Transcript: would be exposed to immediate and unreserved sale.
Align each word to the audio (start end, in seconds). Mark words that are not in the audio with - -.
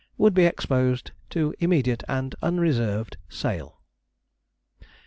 would 0.17 0.33
be 0.33 0.45
exposed 0.47 1.11
to 1.29 1.53
immediate 1.59 2.03
and 2.07 2.33
unreserved 2.41 3.17
sale. 3.29 3.81